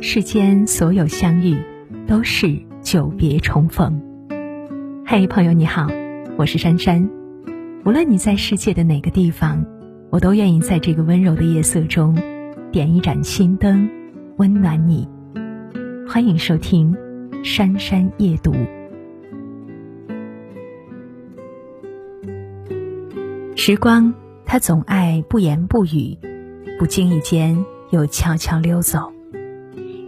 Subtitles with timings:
[0.00, 1.56] 世间所有相遇，
[2.06, 4.00] 都是久别重逢。
[5.04, 5.88] 嘿，朋友你好，
[6.36, 7.10] 我是珊珊。
[7.84, 9.66] 无论你在世界的哪个地方，
[10.10, 12.16] 我都愿意在这个温柔的夜色中，
[12.70, 13.90] 点一盏心灯，
[14.36, 15.08] 温暖你。
[16.08, 16.94] 欢迎收听
[17.44, 18.52] 《珊珊夜读》。
[23.56, 24.14] 时光，
[24.46, 26.16] 它总爱不言不语，
[26.78, 29.12] 不经意间又悄悄溜走。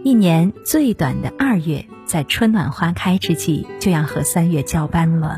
[0.03, 5.37] 一年最短的二月，在春暖花开之际，就要和三月交班了。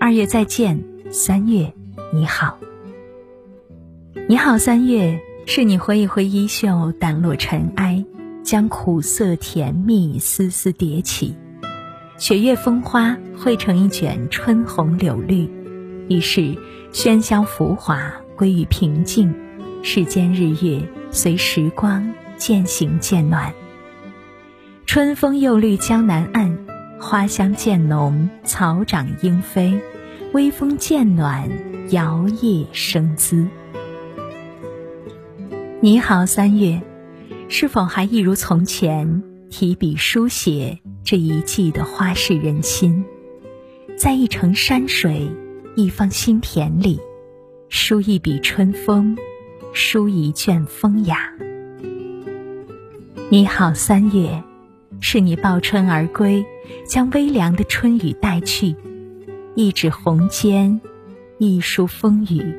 [0.00, 1.70] 二月再见，三月
[2.10, 2.58] 你好。
[4.30, 8.02] 你好，三月，是你挥一挥衣袖，掸落尘埃，
[8.42, 11.36] 将苦涩甜蜜丝丝叠起，
[12.16, 15.50] 雪月风花汇成一卷春红柳绿，
[16.08, 16.56] 于是
[16.94, 19.34] 喧嚣浮华归于平静，
[19.82, 20.80] 世间日月
[21.10, 23.52] 随时光渐行渐暖。
[24.92, 26.54] 春风又绿江南岸，
[27.00, 29.80] 花香渐浓草长莺飞，
[30.34, 31.48] 微风渐暖
[31.88, 33.48] 摇曳生姿。
[35.80, 36.82] 你好，三月，
[37.48, 43.02] 是否还一如从前提笔书写这一季的花事人心，
[43.96, 45.26] 在一程山水、
[45.74, 47.00] 一方心田里，
[47.70, 49.16] 书一笔春风，
[49.72, 51.32] 书一卷风雅。
[53.30, 54.44] 你好，三月。
[55.00, 56.44] 是你抱春而归，
[56.86, 58.74] 将微凉的春雨带去，
[59.54, 60.80] 一纸红笺，
[61.38, 62.54] 一书风雨，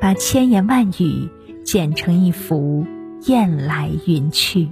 [0.00, 1.28] 把千言万语
[1.64, 2.86] 剪成一幅
[3.22, 4.68] 雁来云去。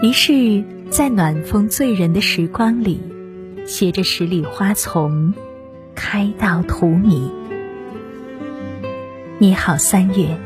[0.00, 3.00] 于是，在暖风醉人的时光里，
[3.66, 5.32] 携着十里花丛，
[5.94, 7.30] 开到荼蘼。
[9.38, 10.36] 你好，三月，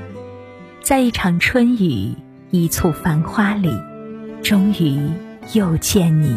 [0.80, 2.12] 在一场春雨。
[2.50, 3.70] 一簇繁花里，
[4.42, 4.98] 终于
[5.52, 6.34] 又见你。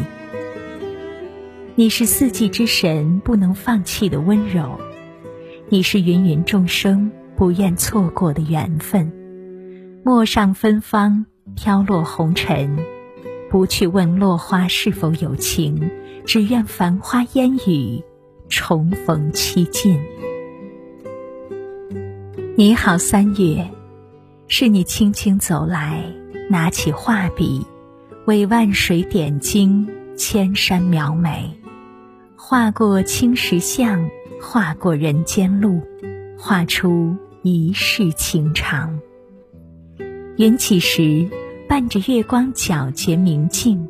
[1.76, 4.78] 你是四季之神不能放弃的温柔，
[5.70, 9.10] 你是芸芸众生不愿错过的缘分。
[10.04, 11.26] 陌上芬芳，
[11.56, 12.78] 飘落红尘，
[13.50, 15.90] 不去问落花是否有情，
[16.26, 18.04] 只愿繁花烟雨，
[18.50, 19.98] 重逢期尽。
[22.58, 23.66] 你好，三月。
[24.54, 26.04] 是你轻轻走来，
[26.50, 27.66] 拿起画笔，
[28.26, 31.50] 为万水点睛，千山描眉，
[32.36, 34.10] 画过青石巷，
[34.42, 35.82] 画过人间路，
[36.38, 39.00] 画出一世情长。
[40.36, 41.26] 云起时，
[41.70, 43.88] 伴着月光皎洁明净，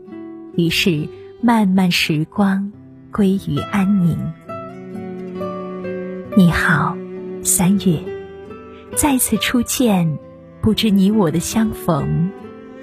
[0.56, 1.10] 于是
[1.42, 2.72] 漫漫时光
[3.12, 4.16] 归于安宁。
[6.38, 6.96] 你好，
[7.42, 8.00] 三月，
[8.96, 10.20] 再次初见。
[10.62, 12.30] 不知你我的相逢，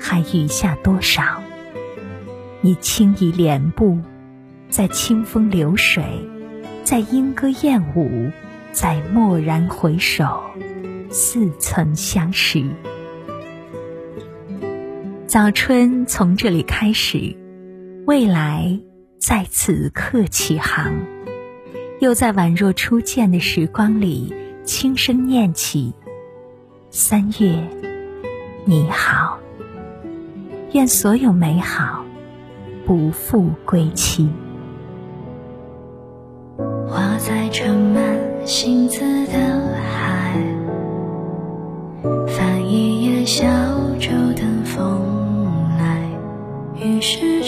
[0.01, 1.41] 还余下多少？
[2.61, 4.01] 你轻移莲步，
[4.69, 6.03] 在清风流水，
[6.83, 8.33] 在莺歌燕舞，
[8.73, 10.43] 在蓦然回首，
[11.09, 12.65] 似曾相识。
[15.29, 17.37] 早春从这里开始，
[18.07, 18.81] 未来
[19.21, 20.93] 在此刻起航，
[22.01, 24.35] 又在宛若初见的时光里，
[24.65, 25.95] 轻声念起。
[26.91, 27.63] 三月，
[28.65, 29.39] 你好。
[30.73, 32.03] 愿所有美好
[32.87, 34.31] 不负归期。
[36.57, 38.03] 我在盛满
[38.47, 39.39] 星子的
[39.77, 40.43] 海，
[42.27, 43.45] 翻一页小
[44.01, 45.03] 舟等风
[45.79, 46.09] 来。
[46.81, 47.43] 于是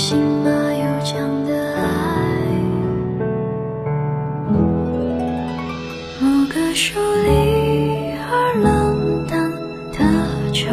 [0.00, 0.82] 信马悠
[1.14, 1.84] 扬的爱，
[6.18, 7.28] 某个疏离
[8.16, 9.52] 而冷淡
[9.92, 9.98] 的
[10.54, 10.64] 秋。